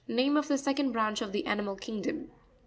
[0.07, 2.31] Name of the second branch of the animal kingdom.